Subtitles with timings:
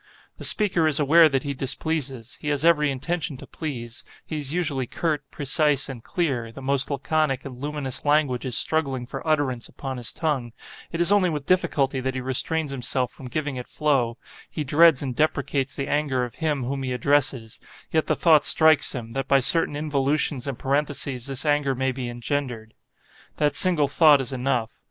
[0.37, 4.51] The speaker is aware that he displeases; he has every intention to please, he is
[4.51, 9.69] usually curt, precise, and clear; the most laconic and luminous language is struggling for utterance
[9.69, 10.53] upon his tongue;
[10.91, 14.17] it is only with difficulty that he restrains himself from giving it flow;
[14.49, 17.59] he dreads and deprecates the anger of him whom he addresses;
[17.91, 22.09] yet, the thought strikes him, that by certain involutions and parentheses this anger may be
[22.09, 22.73] engendered.
[23.37, 24.79] That single thought is enough.